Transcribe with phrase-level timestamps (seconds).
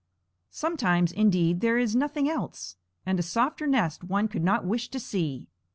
[0.49, 4.99] Sometimes, indeed, there is nothing else, and a softer nest one could not wish to
[4.99, 5.45] see.